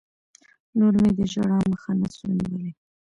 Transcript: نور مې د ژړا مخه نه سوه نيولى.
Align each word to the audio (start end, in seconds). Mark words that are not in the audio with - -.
نور 0.77 0.93
مې 1.01 1.11
د 1.17 1.19
ژړا 1.31 1.59
مخه 1.71 1.91
نه 1.99 2.07
سوه 2.15 2.31
نيولى. 2.39 2.71